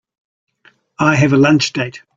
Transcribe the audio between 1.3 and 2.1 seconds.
a lunch date.